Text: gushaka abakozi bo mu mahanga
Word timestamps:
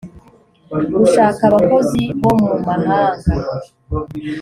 gushaka 0.99 1.41
abakozi 1.49 2.01
bo 2.21 2.31
mu 2.39 2.49
mahanga 2.65 3.33